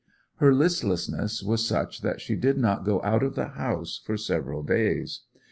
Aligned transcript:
Her 0.37 0.51
listlessness 0.51 1.43
was 1.43 1.67
such 1.67 2.01
that 2.01 2.19
she 2.21 2.35
did 2.35 2.57
not 2.57 2.83
go 2.85 3.03
out 3.03 3.21
of 3.21 3.35
the 3.35 3.49
house 3.49 4.01
for 4.03 4.17
several 4.17 4.63
days. 4.63 5.21